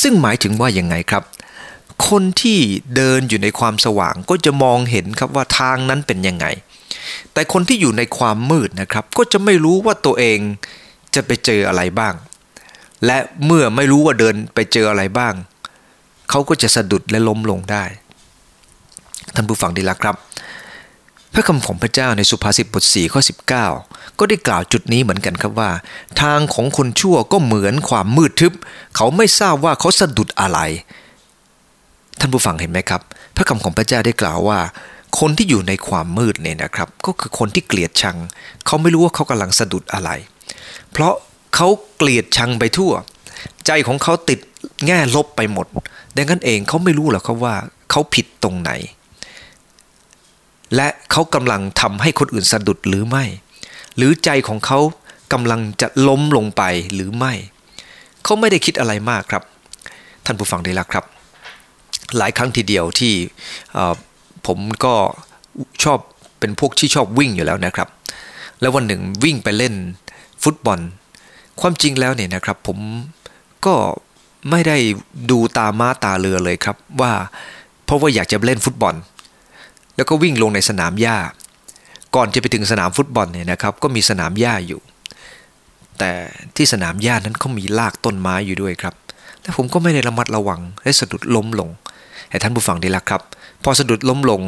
[0.02, 1.22] ซึ่งหมายถึงว่าอย่างไงครับ
[2.08, 2.58] คนที่
[2.96, 6.46] เดินอยู่ในความสว่างก็จะมองเห็นครับว่าทางนั้นเป็นยังไง
[7.32, 10.38] แต่คนที่อยู่ในความมืดนะครับ ก็จะไม่รู้ว่าตัวเอง
[11.14, 12.14] จะไปเจออะไรบ้าง
[13.06, 15.34] และเมื่อไม่รู้ว่าเดินไปเจออะไรบ้าง
[16.30, 17.84] เขาก็จะสะดุดและล้มลงได้
[19.34, 20.16] ท่านผู้ฟังดีละครับ
[21.32, 23.20] พระคำของพระเจ้าในสุภาษิตบท4ข้อ
[23.70, 25.70] 19 ก็ได้กล่าวจุดนี้เหมือนกันครับว่า
[26.22, 28.52] ทางของคนชั่วก็เหมือนความมืดทึบ
[28.96, 30.60] เขาไม่ทราบว่าเขาสะดุดอะไร
[32.20, 33.02] ท่านผู้ฟังเห็นไหมครับ
[33.36, 34.58] พระคำของพระเจ้าได้กล่าวว่า
[35.20, 38.16] คนที่อยู่ในความมืดเนี่ยนะครับ ก็คือคนที่เกลียดชัง
[38.66, 40.10] เขาไม่รู้ว่าเขากำลังสะดุดอะไร
[40.92, 41.14] เพราะ
[41.54, 42.92] เขาเกลียดชังไปทั่ว
[43.66, 44.38] ใจของเขาติด
[44.86, 45.66] แง่ลบไปหมด
[46.16, 47.54] ดังนั้นเองเขาไม่รู้หรอกครับว่า
[47.90, 48.70] เขาผิดตรงไหน
[50.76, 53.24] และเขากำลังทำให้คนอื่นสะดุดหรือไม่
[53.96, 54.78] หรือใจของเขา
[55.32, 56.62] กำลังจะล้มลงไป
[56.94, 57.32] หรือไม่
[58.24, 59.42] เขาไม่ได้คิดอะไรมากครับ
[60.24, 61.04] ท่านผู้ฟังได้ล้วครับ
[62.18, 63.14] หลายครั้งทีเดียวที่
[64.46, 64.94] ผมก็
[65.84, 65.98] ชอบ
[66.38, 67.88] เป็นพวกที่ชอบวิ่งอยู่แล้วนะครับ
[68.60, 69.74] แล้ววันหนึ่งวิ่งไปเล่น
[70.42, 70.78] ฟุตบอล
[71.60, 72.78] ความจริงแล้วเนี่ยนะครับ ผม
[73.66, 73.74] ก็
[74.50, 74.76] ไม่ได้
[75.30, 77.12] ดูตาม้าตาเรือเลยครับว่า
[77.84, 78.94] เพราะว่าอยากจะเล่นฟุตบอล
[79.96, 81.16] แล้วก็วิ่งลงในสนามหญ้า
[82.16, 84.80] ก่อนจะไปถึงสนามฟุตบอลเนี่ยนะครับ ก็มีสนามหญ้าอยู่
[85.98, 86.12] แต่
[86.56, 88.94] ที่สนามหญ้านั้นเขามีรากต้นไม้อยู่ด้วยครับ
[89.42, 91.68] แต่ผมก็ไม่ได้ระมัดระวังและสะดุดล้มลง
[92.30, 93.22] ให้ท่านผู้ฟังได้ละครับ
[93.62, 94.42] พอสะดุดล้มลง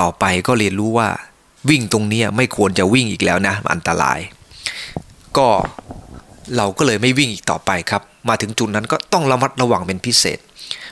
[0.00, 1.08] ต่อไปก็เรียนรู้ว่า
[1.70, 4.18] วิ่งตรงนี้ไม่ควรจะวิ่งอีกแล้วนะอันตราย
[5.36, 5.48] ก็
[6.56, 10.38] เราก็เลยไม่วิ่งอีกต่อไปครับ มาถึงจุดนั้นก็ต้องระมัดระวังเป็นพิเศษ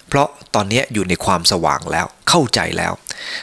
[0.08, 2.92] เพราะตอนนี้อยู่ในความสว่างแล้วเข้าใจแล้ว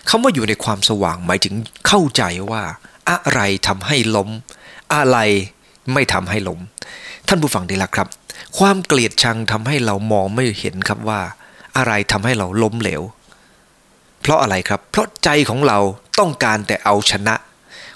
[0.10, 1.54] คำว่าอยู่ในความสว่างหมายถึง
[1.88, 2.64] เข้าใจว่า
[3.10, 4.30] อะไรทำให้ล้ม
[4.96, 5.18] อะไร
[5.94, 6.60] ไม่ทำให้ล้ม
[7.28, 8.08] ท่านผู้ฟังดีละครับ
[8.58, 11.22] ความเกลียดชังทำให้เรามองไม่เห็นครับว่า
[11.78, 13.02] อะไรทำให้เราล้มเหลว
[14.22, 15.80] เพราะอะไรครับ เพราะใจของเรา
[16.20, 17.36] ต้องการแต่เอาชนะ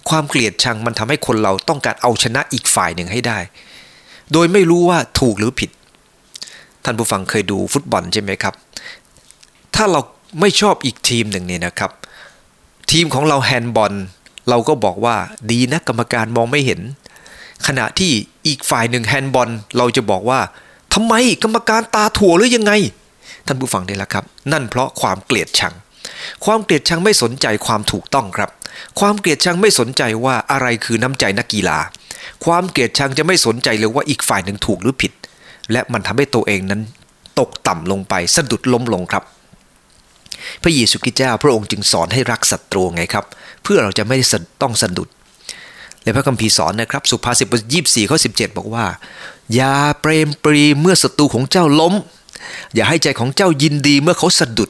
[0.09, 3.39] ความเกลียดชังมันทำให้คนเราต้องการเอาชนะอีกฝ่ายหนึ่งให้ได้
[4.33, 5.71] โดยไม่รู้ว่าถูกหรือผิด
[6.83, 8.53] ท่านผู้ฟังเคยดูฟุตบอลใช่ไหมครับ
[9.75, 10.01] ถ้าเรา
[10.39, 11.91] ไม่ชอบอีกทีมหนึ่งเนี่ยนะครับ
[12.91, 13.93] ทีมของเราแฮนด์บอล
[14.49, 15.15] เราก็บอกว่า
[15.51, 16.81] ดีนะกรรมการมองไม่เห็น
[17.67, 18.11] ขณะที่
[18.47, 20.39] อีกฝ่ายหนึ่งแฮนด์บอลเราจะบอกว่า
[20.93, 21.13] ทำไม
[21.43, 22.71] กรรมการตาถั่วหรือยังไง
[23.49, 25.73] ท่านผู้ฟังได้แล้วครับ นั่นเพราะความเกลียดชัง
[26.45, 28.49] ความเกลียดชังไม่สนใจความถูกต้องครับ
[28.99, 31.79] ความเกลียดชังไม่สนใจว่าอะไรคือน้ำใจนักกีฬา
[32.45, 35.11] ความเกลียดชังจะไม่สนใจเลยว่าอีกฝ่ายหนึ่งถูกหรือผิด
[35.71, 36.81] และมันทำให้ตัวเองนั้น
[37.39, 39.23] ตกต่ำลงไปสะดุดล้มลงครับ
[40.63, 43.25] พระเยซูคริสต์เจ้าพระองค์จึงสอนให้รักศัตรูไงครับ
[43.63, 44.17] เพื่อเราจะไม่
[44.61, 45.09] ต้องสะดุด
[46.03, 48.85] และพระคัมภีร์สอนนะครับ สุภาษิตบทยี่สี่ข้อสิบอกว่า
[49.55, 51.93] อย่าเปรมปรีเมื่อศัตรูของเจ้าล้ม
[52.75, 54.69] อย่าให้ใจของเจ้ายินดีเมื่อเขาสะดุด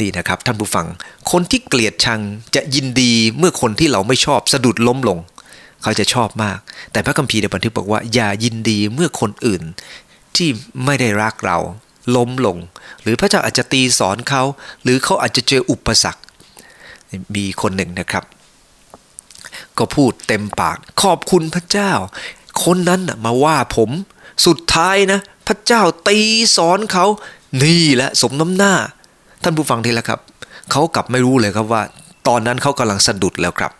[0.00, 0.86] นี่นะครับท่านผู้ฟัง
[1.30, 2.20] คนที่เกลียดชัง
[2.54, 5.18] จะยินดีเมื่อคนที่เราไม่ชอบสะดุดล้มลง
[5.82, 6.58] เขาจะชอบมาก
[6.92, 9.62] แต่พระคัมภีร์ในบันทึกบอกว่า อย่ายินดีเมื่อคนอื่น
[10.36, 10.48] ที่
[10.84, 11.58] ไม่ได้รักเรา
[12.16, 12.56] ล้มลง
[13.02, 14.42] หรือพระเจ้าอาจจะตีสอนเขา
[14.82, 16.22] หรือเขาอาจจะเจออุปสรรค
[17.34, 18.24] มีคนหนึ่งนะครับ
[19.78, 21.92] ก็พูดเต็มปาก ขอบคุณพระเจ้า
[22.64, 23.90] คนนั้นมาว่าผม
[24.46, 26.18] สุดท้ายนะ พระเจ้าตี
[26.56, 27.06] สอนเขา
[27.62, 28.74] นี่แหละสมน้ำหน้า
[29.42, 30.20] ท่านผู้ฟังทีละครับ
[30.70, 31.82] เขากลับไม่รู้เลยครับว่า
[32.28, 33.72] ตอนนั้นเขากำลังสะดุดแล้วครับ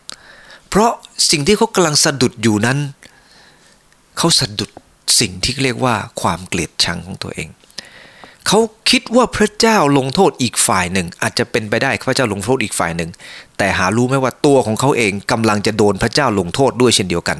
[0.69, 0.93] เพราะ
[1.31, 2.79] สิ่งที่เขากำลังสะดุดอยู่นั้น
[4.19, 4.71] เขาสะดุด
[5.21, 7.49] สิ่งที่เรียกว่าความเกลียดชังของตัวเอง
[8.49, 13.11] เขาคิดว่าพระเจ้าลงโทษอีกฝ่ายหนึ่ง อาจจะเป็นไปได้พระเจ้าลงโทษอีกฝ่ายหนึ่ง
[13.59, 17.39] แต่หารู้ไหมว่าตัวของเขาเองกำลังจะโดนพระเจ้าลงโทษด้วยเช่นเดียวกัน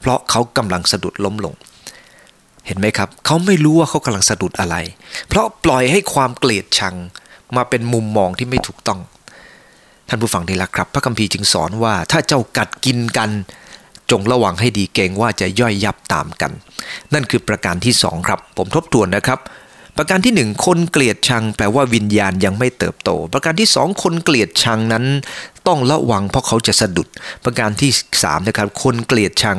[0.00, 1.54] เพราะเขากำลังสะดุดล้มลง
[2.66, 4.76] เห็นไหมครับ เขาไม่รู้ว่าเขากำลังสะดุดอะไร
[5.28, 6.94] เพราะปล่อยให้ความเกลียดชัง
[7.56, 9.00] มาเป็นมุมมองที่ไม่ถูกต้อง
[10.08, 13.30] ท่านผู้ฟังที่รักครับ พระคัมภีร์จึงสอนว่า ถ้าเจ้ากัดกินกัน
[14.10, 16.52] จงระวังให้ดีเกรงว่าจะย่อยยับตามกัน
[17.14, 19.38] นั่นคือประการที่สองครับ ผมทบทวนนะครับ
[19.96, 25.04] ประการที่หนึ่งคนเกลียดชัง แปลว่าวิญญาณยังไม่เติบโต ประการที่สองคนเกลียดชังนั้น
[25.66, 27.08] ต้องระวังเพราะเขาจะสะดุด
[27.44, 27.90] ประการที่
[28.22, 29.58] สามนะครับ คนเกลียดชัง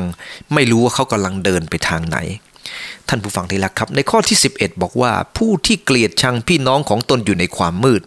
[0.53, 2.17] ไม่รู้ว่าเขากำลังเดินไปทางไหน
[3.09, 8.01] ท่านผู้ฟังที่รักครับ ในข้อที่ 11 บอกว่าผู้ที่เกลียดชังพี่น้องของตนอยู่ในความมืด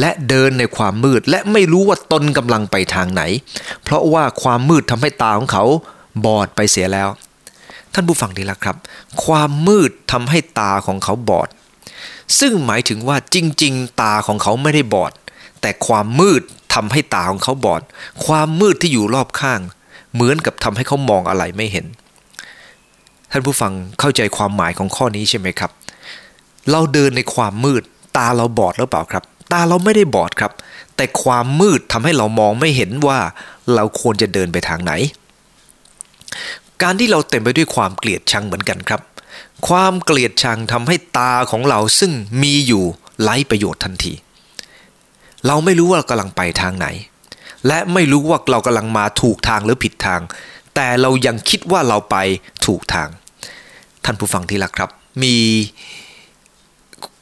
[0.00, 3.22] และเดินในความมืด และไม่รู้ว่าตนกำลังไปทางไหน
[3.82, 5.64] เพราะว่าความมืดทำให้ตาของเขา
[6.26, 7.08] บอดไปเสียแล้ว
[7.94, 8.76] ท่านผู้ฟังที่รักครับ
[9.24, 11.48] ความมืดทำให้ตาของเขาบอด
[12.38, 15.12] ซึ่งหมายถึงว่าจริง ๆ ตาของเขาไม่ได้บอด
[15.60, 16.42] แต่ความมืด
[16.74, 17.82] ทำให้ตาของเขาบอด
[18.26, 19.60] ความมืดที่อยู่รอบข้าง
[20.14, 21.86] เหมือนกับทำให้เขามองอะไรไม่เห็น
[23.32, 25.70] ท่านผู้ฟังเข้าใจความหมายของข้อนี้ใช่ไหมครับ
[26.70, 27.82] เราเดินในความมืด
[28.16, 30.52] ตาเราบอดหรือเปล่าครับ ตาเราไม่ได้บอดครับ
[30.96, 33.18] แต่ความมืดทำให้เรามองไม่เห็นว่า
[33.74, 34.92] เราควรจะเดินไปทางไหน
[36.82, 39.00] การที่เราเต็มไปด้วยความเกลียดชังเหมือนกันครับ
[39.68, 42.12] ความเกลียดชังทำให้ตาของเราซึ่ง
[42.42, 42.84] มีอยู่
[43.22, 44.12] ไร้ประโยชน์ทันที
[45.46, 46.86] เราไม่รู้ว่าเรากำลังไปทางไหน
[47.66, 50.20] และไม่รู้ว่าเรากำลังมาถูกทางหรือผิดทาง
[50.74, 52.16] แต่เรายังคิดว่าเราไป
[52.66, 53.08] ถูกทาง
[54.04, 54.90] ท่านผู้ฟังที่รักครับ
[55.22, 55.36] มี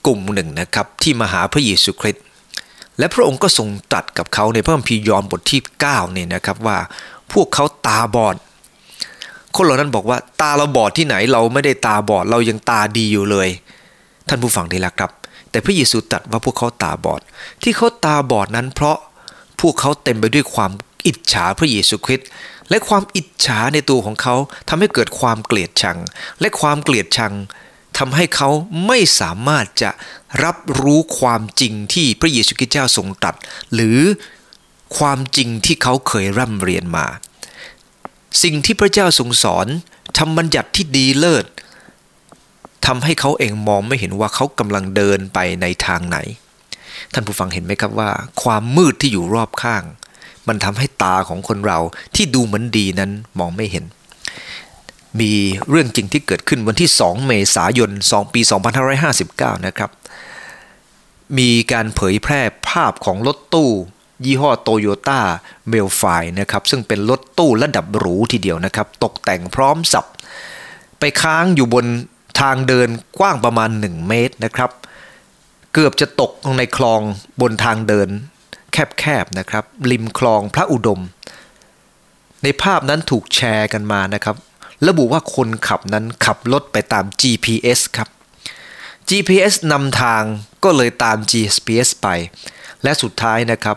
[0.06, 2.24] กลุ่มหนึ่งนะครับที่มาหาพระเยซูคริสต์
[2.98, 6.78] และพระองค์ก็ทรงตรัสกับเขาในพระคัมภีร์ยอห์นบทที่9เนี่ยนะครับว่า
[7.32, 8.36] พวกเขาตาบอด
[9.56, 13.48] คนเหล่านั้นบอกว่าตาเราบอดที่ไหนเราไม่ได้ตาบอดเรายังตาดีอยู่เลย
[14.28, 15.10] ท่านผู้ฟังดีแล้วครับ
[15.50, 17.20] แต่พระเยซูตรัสว่าพวกเขาตาบอด
[17.62, 18.96] ที่เขาตาบอดนั้นเพราะ
[19.60, 20.70] พวกเขาเต็มไปด้วยความ
[21.06, 22.28] อิจฉาพระเยซูคริสต์
[22.70, 24.34] และความอิจฉาในตัวของเขา
[24.68, 25.98] ทำให้เกิดความเกลียดชัง
[26.40, 27.34] และความเกลียดชัง
[27.98, 28.48] ทำให้เขา
[28.86, 29.90] ไม่สามารถจะ
[30.44, 33.34] รับรู้ความจริงที่พระเยซูคริสต์เจ้าทรงตรัส
[33.74, 33.98] หรือ
[34.98, 37.06] ความจริงที่เขาเคยร่ำเรียนมา
[38.42, 39.66] สิ่งที่พระเจ้าทรงสอน
[40.18, 41.46] ทำบัญญัติที่ดีเลิศ
[42.86, 46.18] ทำให้เขาเองมองไม่เห็นว่าเขากำลังเดินไปในทางไหน
[47.12, 48.10] ท่านผู้ฟังเห็นไหมครับว่า
[48.42, 49.82] ความมืดที่อยู่รอบข้าง
[50.48, 51.78] มันทำให้ตาของคนเรา
[52.14, 53.84] ที่ดูเหมือนดีนั้นมองไม่เห็น
[55.20, 55.32] มี
[55.68, 58.40] เรื่องจริงที่เกิดขึ้นวันที่ 2 เมษายน 2 ปี
[59.02, 59.90] 2559 นะครับ
[61.38, 63.70] มีการเผยแพร่ภาพของรถตู้
[64.24, 65.20] ยี่ห้อโตโยต้า
[65.68, 66.02] เมลไฟ
[66.40, 70.06] นะครับ ซึ่งเป็นรถตู้ระดับหรูทีเดียวนะครับ ตกแต่งพร้อมสับ
[70.98, 71.86] ไปค้างอยู่บน
[72.40, 74.70] ทางเดินกว้างประมาณ 1 เมตรนะครับ
[75.72, 77.00] เกือบจะตกลงในคลอง
[77.40, 78.08] บนทางเดิน
[78.72, 81.00] แคบๆนะครับริมคลองพระอุดม
[82.42, 84.36] ในภาพนั้นถูกแชร์กันมานะครับ
[84.88, 88.08] ระบุว่าคนขับนั้นขับรถไปตาม GPS ครับ
[89.08, 90.22] GPS นำทาง
[90.64, 92.08] ก็เลยตาม GPS ไป
[92.82, 93.76] และสุดท้ายนะครับ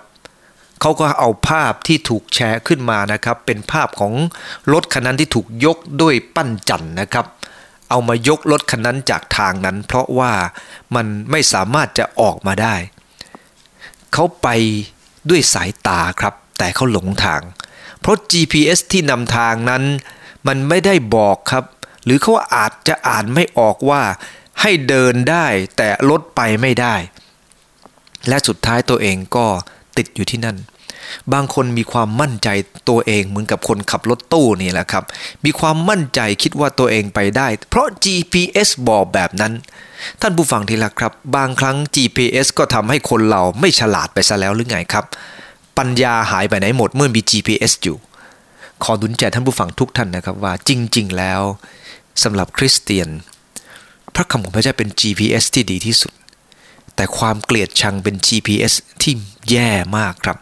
[0.82, 4.14] เขาก็เอาภาพที่ถูกแชร์ขึ้นมานะครับ เป็นภาพของ
[4.74, 7.26] รถคันนั้นที่ถูกยกด้วยปั้นจันนะครับ
[7.90, 10.32] เอามายกรถคันนั้นจากทางนั้น เพราะว่า
[10.96, 12.76] มันไม่สามารถจะออกมาได้
[14.14, 14.48] เขาไป
[15.30, 17.42] ด้วยสายตาครับ แต่เขาหลงทาง
[18.00, 19.84] เพราะ GPS ที่นำทางนั้น
[20.48, 21.66] มันไม่ได้บอกครับ
[22.06, 24.02] หรือเขาอาจจะอ่านไม่ออกว่า
[24.62, 25.46] ให้เดินได้
[25.78, 26.96] แต่รถไปไม่ได้
[28.28, 29.46] และสุดท้ายตัวเองก็
[29.98, 30.58] ติดอยู่ที่นั่น
[31.34, 32.50] บางคนมีความมั่นใจ
[32.90, 35.04] ตัวเองเหมือนกับคนขับรถตู้นี่แหละครับ
[35.46, 39.54] มีความมั่นใจคิดว่าตัวเองไปได้ เพราะ GPS บอกแบบนั้น
[40.22, 45.06] ท่านผู้ฟังทีละครับ บางครั้ง GPS ก็ทำให้คนเราไม่ฉลาดไปซะแล้วหรือไงครับ
[45.78, 47.98] ปัญญาหายไปไหนหมดเมื่อมี GPS อยู่
[48.84, 51.42] ขอดุนใจท่านผู้ฟังทุกท่านนะครับว่าจริง ๆ แล้ว
[52.24, 53.10] สำหรับคริสเตียน
[54.16, 56.12] พระคำของพระเจ้าเป็น GPS ที่ดีที่สุด
[56.96, 59.14] แต่ความเกลียดชังเป็น GPS ที่
[59.50, 60.38] แย่มากครับ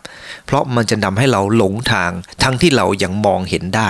[0.46, 2.12] เพราะมันจะนำให้เราหลงทาง
[2.44, 3.90] ทั้งที่เรายังมองเห็นได้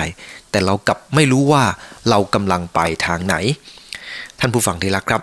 [0.50, 1.64] แต่เรากลับไม่รู้ว่า
[2.08, 3.34] เรากำลังไปทางไหน
[4.38, 5.22] ท่านผู้ฟังที่รักครับ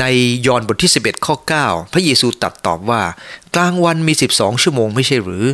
[0.00, 0.04] ใน
[0.46, 3.02] ยอห์นบทที่ 11 ข้อ 9 พระเยซูตรัสตอบว่า
[3.56, 5.44] กลางวันมี 12 ชั่วโมงไม่ใช่หรือ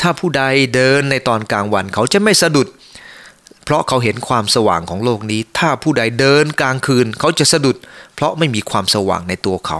[0.00, 0.42] ถ้าผู้ใด
[0.74, 7.76] เดินในตอนกลางวันเขาจะไม่สะดุดเพราะเขาเห็นความสว่างของโลกนี้ ถ้าผู้ใดเดินกลางคืน เขาจะสะดุด
[8.14, 9.78] เพราะไม่มีความสว่างในตัวเขา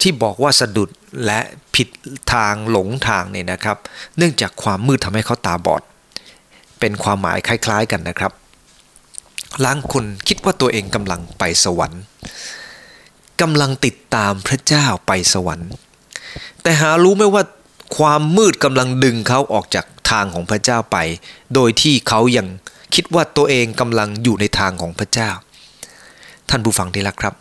[0.00, 0.90] ที่บอกว่าสะดุด
[1.26, 1.40] และ
[1.74, 1.88] ผิด
[2.32, 3.76] ทางหลงทางเนี่ยนะครับ
[4.16, 5.82] เนื่องจากความมืดทำให้เขาตาบอด
[6.80, 8.32] เป็นความหมายคล้ายๆกันนะครับ
[9.64, 12.02] ล้างคนคิดว่าตัวเองกำลังไปสวรรค์
[13.40, 15.70] กำลังติดตามพระเจ้าไปสวรรค์
[16.62, 17.42] แต่หารู้ไหมว่า
[17.96, 20.96] ความมืดกำลังดึงเขาออกจากทางของพระเจ้าไป
[21.54, 22.46] โดยที่เขายัง
[22.94, 25.30] คิดว่าตัวเองกำลังอยู่ในทางของพระเจ้า
[26.50, 27.34] ท่านผู้ฟังที่รักครับ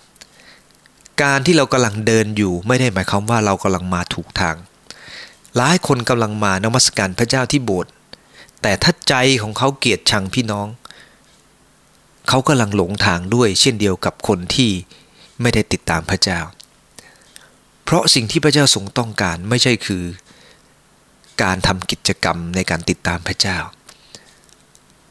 [1.23, 4.55] การที่เรากำลังเดินอยู่ไม่ได้หมายความว่าเรากำลังมาถูกทาง
[5.57, 7.91] หลายคนกำลังมานมัสการพระเจ้าที่โบสถ์
[8.61, 10.67] แต่ถ้าใจของเขาเกลียดชังพี่น้อง
[12.29, 14.71] เขากำลังหลงทางด้วย เช่นเดียวกับคนที่
[15.41, 16.39] ไม่ได้ติดตามพระเจ้า
[17.83, 20.03] เพราะสิ่งที่พระเจ้าทรงต้องการไม่ใช่คือ
[21.41, 23.57] การทำกิจกรรมในการติดตามพระเจ้า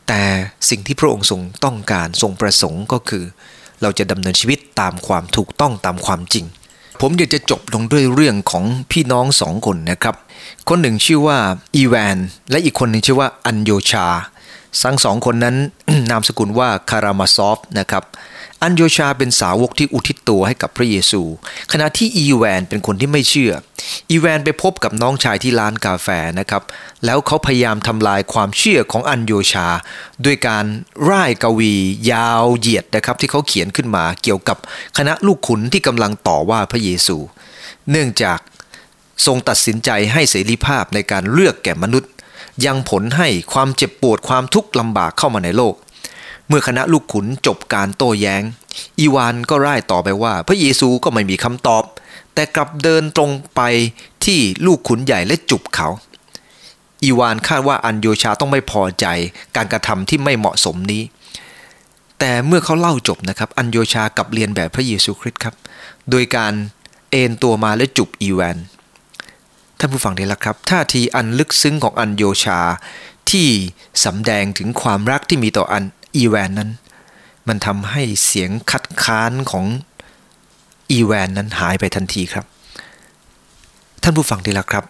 [0.08, 0.22] แต่
[0.70, 3.24] สิ่งที่พระองค์ทรงต้องการทรงประสงค์ก็คือ
[3.82, 6.44] เราจะดำเนินชีวิตตามความถูกต้องตามความจริง
[7.00, 10.16] ผมอยากจะจบลงด้วยเรื่องของพี่น้องสองคนนะครับ
[10.68, 11.38] คนหนึ่งชื่อว่า
[11.76, 12.16] อีแวน
[12.50, 14.06] และอีกคนหนึ่งชื่อว่าอันโยชา
[14.82, 15.56] ทั้งสองคนนั้น
[16.10, 18.04] นามสกุลว่าคารามาซอฟนะครับ
[18.62, 21.22] อันโยชาเป็นสาวกที่อุทิศตัวให้กับพระเยซู
[21.72, 23.52] ขณะที่อีแวนเป็นคนที่ไม่เชื่อ
[24.10, 26.62] อีแวนไปพบกับน้องชายที่ร้านกาแฟนะครับ
[27.04, 29.68] แล้วเขาพยายามทำลายความเชื่อของอันโยชา
[30.24, 30.64] ด้วยการ
[31.08, 31.72] ร่ายกวี
[32.12, 34.58] ยาวเหยียดนะครับที่เขาเขียนขึ้นมาเกี่ยวกับ
[34.96, 37.16] คณะลูกขุนที่กำลังต่อว่าพระเยซู
[37.90, 38.38] เนื่องจาก
[39.26, 42.10] ทรงตัดสินใจให้เสรีภาพในการเลือกแก่มนุษย์
[42.66, 45.74] ยังผลให้ความเจ็บปวดความทุกข์ลำบากเข้ามาในโลก
[46.50, 48.42] เมื่อคณะลูกขุนจบการโต้แยง้ง
[48.98, 51.84] อีวานก็ร่ายต่อไปว่า พระเยซูก็ไม่มีคำตอบ
[52.34, 53.60] แต่กลับเดินตรงไป
[54.24, 55.88] ที่ลูกขุนใหญ่และจุบเขา
[57.02, 59.06] อีวานคาดว่าอันโยชาต้องไม่พอใจ
[59.56, 61.02] การกระทำที่ไม่เหมาะสมนี้
[62.18, 65.54] แต่เมื่อเขาเล่าจบนะครับ อันโยชากลับเรียนแบบพระเยซูคริสต์ครับ
[66.10, 66.52] โดยการ
[67.10, 68.56] เอนตัวมาและจุบอีวาน
[69.78, 72.60] ท่านผู้ฟังได้ละครับท่าทีอันลึกซึ้งของอันโยชา
[73.30, 73.48] ที่
[74.04, 75.84] สำแดงถึงความรักที่มีต่ออัน
[76.16, 76.70] อีแวนนั้น
[77.48, 79.66] มันทำให้เสียงคัดค้านของ
[80.90, 82.44] อีแวนนั้นหายไปทันทีครับ
[84.02, 84.84] ท่านผู้ฟังดีละครับ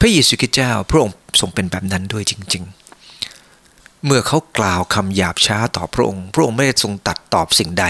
[0.00, 2.64] พระเยซูคริสต์เจ้าพระองค์ทรงเป็นแบบนั้นด้วยจริง
[3.34, 7.84] ๆ เมื่อเขากล่าวคำหยาบช้าต่อพระองค์ พระองค์ไม่ได้ทรงตัดตอบสิ่งใด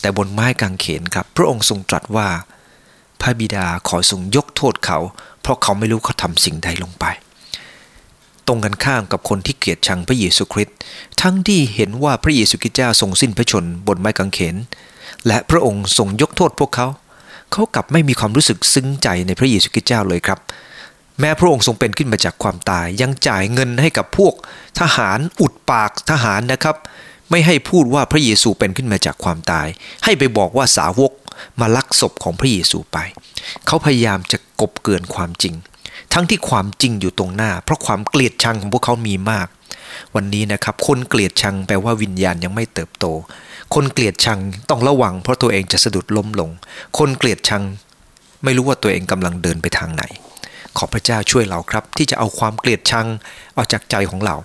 [0.00, 2.28] แต่บนไม้กางเขนครับ พระองค์ทรงตรัสว่า
[3.20, 4.98] พระบิดาขอทรงยกโทษเขา
[5.40, 7.04] เพราะเขาไม่รู้เขาทำสิ่งใดลงไป
[8.50, 10.76] รงกันข้ามกับคนที่เกลียดชังพระเยซูคริสต์
[11.22, 14.56] ทั้งที่เห็นว่าพระเยซูคริสต์เจ้าทรงสิ้นพระชนบนไม้กางเขน
[15.26, 16.86] และพระองค์ทรงยกโทษพวกเขา
[17.52, 20.38] เขากลับไม่มีความรู้สึกซึ้งใจในพระเยซูคริสต์เจ้าเลยครับ
[21.20, 24.34] แม้พระองค์ทรงเป็นขึ้นมาจากความตาย ยังจ่ายเงินให้กับพวก
[24.80, 26.76] ทหารอุดปากทหารนะครับ
[27.30, 29.66] ไม่ให้พูดว่าพระเยซูเป็นขึ้นมาจากความตาย
[30.04, 31.12] ให้ไปบอกว่าสาวก
[31.60, 32.98] มาลักศพของพระเยซูไป
[33.66, 35.54] เขาพยายามจะกบเกินความจริง
[36.12, 39.48] ทั้งที่ความจริงอยู่ตรงหน้า เพราะความเกลียดชังของพวกเขามีมาก
[40.14, 43.06] วันนี้นะครับ คนเกลียดชังแปลว่าวิญญาณยังไม่เติบโต
[43.74, 46.50] คนเกลียดชังต้องระวัง เพราะตัวเองจะสะดุดล้มลง
[46.98, 47.62] คนเกลียดชัง
[48.44, 50.02] ไม่รู้ว่าตัวเองกำลังเดินไปทางไหน
[50.76, 53.06] ขอพระเจ้าช่วยเราครับ ที่จะเอาความเกลียดชัง
[53.56, 54.36] ออกจากใจของเรา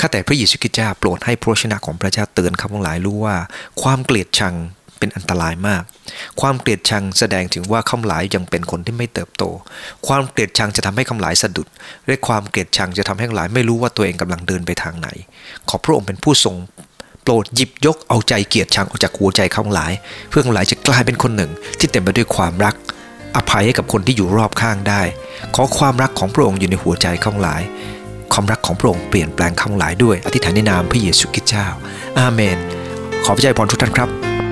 [0.00, 3.36] ข้าแต่พระเยซูคริสต์เจ้าโปรดให้พระชนะของพระเจ้าเตือนข้าพงหลายรู้ว่า
[3.82, 4.54] ความเกลียดชัง
[5.00, 5.82] เป็นอันตรายมาก
[6.40, 9.44] ความเกลียดชังแสดงถึงว่าข้าหลายยังเป็นคนที่ไม่เติบโต
[10.06, 11.66] ความเกลียดชังจะทำให้ข้าหลายสะดุด
[12.06, 15.08] และความเกลียดชังจะทำให้ข้าหลายไม่รู้ว่าตัวเองกำลังเดินไปทางไหน
[15.68, 16.56] ขอพระองค์เป็นผู้ทรง
[17.22, 19.92] โปรดหยิบยกเอาใจเกลียดชังออกจากหัวใจข้าหลาย
[20.30, 22.74] เพื่อข้าหลายจะกลายเป็นคนหนึ่ง ที่เต็มไปด้วยความรัก
[23.36, 25.02] อภัยให้กับคนที่อยู่รอบข้างได้
[25.54, 27.62] ขอความรักของพระองค์อยู่ในหัวใจข้าหลาย
[28.32, 31.66] ความรักของพระองค์เปลี่ยนแปลงข้าหลายด้วยอธิษฐานในนามพระเยซูคริสต์เจ้า
[32.18, 32.58] อาเมน
[33.24, 34.49] ขอพระเจ้าพรทุกท่านครับ